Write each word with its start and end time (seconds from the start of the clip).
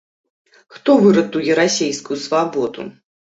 Хто 0.75 0.91
выратуе 1.03 1.51
расейскую 1.61 2.17
свабоду? 2.25 2.89